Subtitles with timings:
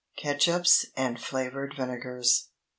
[0.17, 2.47] CATSUPS AND FLAVORED VINEGARS.